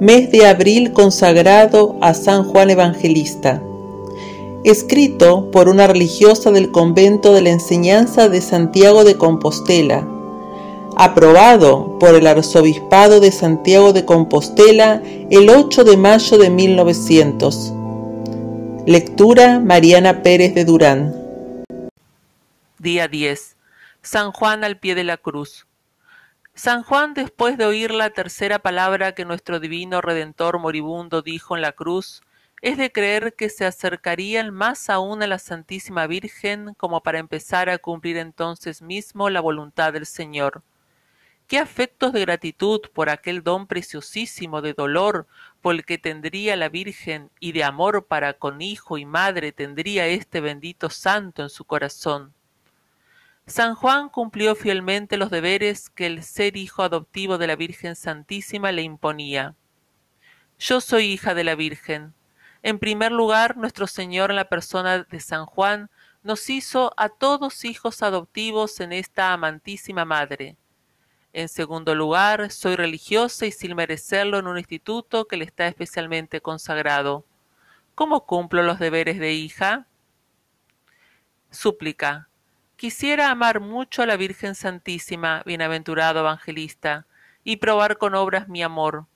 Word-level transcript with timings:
mes 0.00 0.30
de 0.30 0.46
abril 0.46 0.92
consagrado 0.92 1.96
a 2.02 2.12
San 2.12 2.44
Juan 2.44 2.68
Evangelista. 2.68 3.62
Escrito 4.62 5.50
por 5.50 5.68
una 5.68 5.86
religiosa 5.86 6.50
del 6.50 6.70
convento 6.70 7.32
de 7.32 7.40
la 7.40 7.50
enseñanza 7.50 8.28
de 8.28 8.42
Santiago 8.42 9.04
de 9.04 9.16
Compostela. 9.16 10.06
Aprobado 10.96 11.98
por 11.98 12.14
el 12.14 12.26
Arzobispado 12.26 13.20
de 13.20 13.32
Santiago 13.32 13.92
de 13.94 14.04
Compostela 14.04 15.02
el 15.30 15.48
8 15.48 15.84
de 15.84 15.96
mayo 15.96 16.36
de 16.36 16.50
1900. 16.50 17.72
Lectura 18.86 19.60
Mariana 19.60 20.22
Pérez 20.22 20.54
de 20.54 20.64
Durán. 20.64 21.14
Día 22.78 23.08
10. 23.08 23.56
San 24.02 24.30
Juan 24.32 24.62
al 24.62 24.78
pie 24.78 24.94
de 24.94 25.04
la 25.04 25.16
cruz. 25.16 25.66
San 26.58 26.84
Juan, 26.84 27.12
después 27.12 27.58
de 27.58 27.66
oír 27.66 27.90
la 27.90 28.08
tercera 28.08 28.58
palabra 28.58 29.14
que 29.14 29.26
nuestro 29.26 29.60
divino 29.60 30.00
Redentor 30.00 30.58
moribundo 30.58 31.20
dijo 31.20 31.54
en 31.54 31.60
la 31.60 31.72
cruz, 31.72 32.22
es 32.62 32.78
de 32.78 32.90
creer 32.90 33.34
que 33.34 33.50
se 33.50 33.66
acercarían 33.66 34.54
más 34.54 34.88
aún 34.88 35.22
a 35.22 35.26
la 35.26 35.38
Santísima 35.38 36.06
Virgen 36.06 36.72
como 36.78 37.02
para 37.02 37.18
empezar 37.18 37.68
a 37.68 37.76
cumplir 37.76 38.16
entonces 38.16 38.80
mismo 38.80 39.28
la 39.28 39.42
voluntad 39.42 39.92
del 39.92 40.06
Señor. 40.06 40.62
Qué 41.46 41.58
afectos 41.58 42.14
de 42.14 42.22
gratitud 42.22 42.80
por 42.94 43.10
aquel 43.10 43.42
don 43.42 43.66
preciosísimo 43.66 44.62
de 44.62 44.72
dolor 44.72 45.26
por 45.60 45.74
el 45.74 45.84
que 45.84 45.98
tendría 45.98 46.56
la 46.56 46.70
Virgen 46.70 47.30
y 47.38 47.52
de 47.52 47.64
amor 47.64 48.06
para 48.06 48.32
con 48.32 48.62
hijo 48.62 48.96
y 48.96 49.04
madre 49.04 49.52
tendría 49.52 50.06
este 50.06 50.40
bendito 50.40 50.88
santo 50.88 51.42
en 51.42 51.50
su 51.50 51.66
corazón. 51.66 52.32
San 53.48 53.76
Juan 53.76 54.08
cumplió 54.08 54.56
fielmente 54.56 55.16
los 55.16 55.30
deberes 55.30 55.88
que 55.88 56.06
el 56.06 56.24
ser 56.24 56.56
hijo 56.56 56.82
adoptivo 56.82 57.38
de 57.38 57.46
la 57.46 57.54
Virgen 57.54 57.94
Santísima 57.94 58.72
le 58.72 58.82
imponía. 58.82 59.54
Yo 60.58 60.80
soy 60.80 61.04
hija 61.04 61.32
de 61.32 61.44
la 61.44 61.54
Virgen. 61.54 62.12
En 62.64 62.80
primer 62.80 63.12
lugar, 63.12 63.56
nuestro 63.56 63.86
Señor 63.86 64.30
en 64.30 64.36
la 64.36 64.48
persona 64.48 65.04
de 65.04 65.20
San 65.20 65.46
Juan 65.46 65.90
nos 66.24 66.50
hizo 66.50 66.92
a 66.96 67.08
todos 67.08 67.64
hijos 67.64 68.02
adoptivos 68.02 68.80
en 68.80 68.92
esta 68.92 69.32
amantísima 69.32 70.04
madre. 70.04 70.56
En 71.32 71.48
segundo 71.48 71.94
lugar, 71.94 72.50
soy 72.50 72.74
religiosa 72.74 73.46
y 73.46 73.52
sin 73.52 73.76
merecerlo 73.76 74.40
en 74.40 74.48
un 74.48 74.58
instituto 74.58 75.28
que 75.28 75.36
le 75.36 75.44
está 75.44 75.68
especialmente 75.68 76.40
consagrado. 76.40 77.24
¿Cómo 77.94 78.26
cumplo 78.26 78.64
los 78.64 78.80
deberes 78.80 79.20
de 79.20 79.34
hija? 79.34 79.86
Súplica. 81.52 82.28
Quisiera 82.76 83.30
amar 83.30 83.60
mucho 83.60 84.02
a 84.02 84.06
la 84.06 84.18
Virgen 84.18 84.54
Santísima, 84.54 85.42
bienaventurado 85.46 86.20
evangelista, 86.20 87.06
y 87.42 87.56
probar 87.56 87.96
con 87.96 88.14
obras 88.14 88.48
mi 88.48 88.62
amor. 88.62 89.06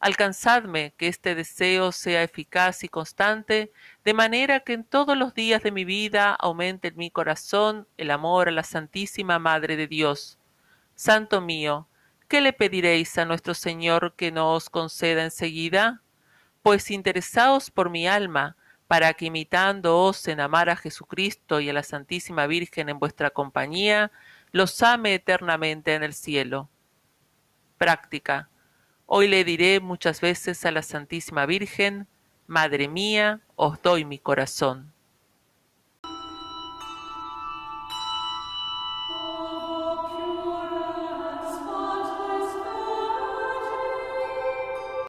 Alcanzadme 0.00 0.94
que 0.96 1.08
este 1.08 1.34
deseo 1.34 1.92
sea 1.92 2.22
eficaz 2.22 2.84
y 2.84 2.88
constante, 2.88 3.70
de 4.02 4.14
manera 4.14 4.60
que 4.60 4.72
en 4.72 4.84
todos 4.84 5.14
los 5.14 5.34
días 5.34 5.62
de 5.62 5.72
mi 5.72 5.84
vida 5.84 6.32
aumente 6.32 6.88
en 6.88 6.96
mi 6.96 7.10
corazón 7.10 7.86
el 7.98 8.10
amor 8.10 8.48
a 8.48 8.52
la 8.52 8.62
Santísima 8.62 9.38
Madre 9.38 9.76
de 9.76 9.88
Dios. 9.88 10.38
Santo 10.94 11.42
mío, 11.42 11.88
¿qué 12.28 12.40
le 12.40 12.54
pediréis 12.54 13.18
a 13.18 13.26
nuestro 13.26 13.52
Señor 13.52 14.14
que 14.16 14.32
no 14.32 14.54
os 14.54 14.70
conceda 14.70 15.22
enseguida? 15.22 16.00
Pues 16.62 16.90
interesaos 16.90 17.70
por 17.70 17.90
mi 17.90 18.08
alma, 18.08 18.56
para 18.92 19.14
que 19.14 19.24
imitándoos 19.24 20.28
en 20.28 20.38
amar 20.38 20.68
a 20.68 20.76
Jesucristo 20.76 21.60
y 21.60 21.70
a 21.70 21.72
la 21.72 21.82
Santísima 21.82 22.46
Virgen 22.46 22.90
en 22.90 22.98
vuestra 22.98 23.30
compañía, 23.30 24.12
los 24.50 24.82
ame 24.82 25.14
eternamente 25.14 25.94
en 25.94 26.02
el 26.02 26.12
cielo. 26.12 26.68
Práctica. 27.78 28.50
Hoy 29.06 29.28
le 29.28 29.44
diré 29.44 29.80
muchas 29.80 30.20
veces 30.20 30.66
a 30.66 30.70
la 30.70 30.82
Santísima 30.82 31.46
Virgen, 31.46 32.06
Madre 32.46 32.86
mía, 32.86 33.40
os 33.56 33.80
doy 33.80 34.04
mi 34.04 34.18
corazón. 34.18 34.91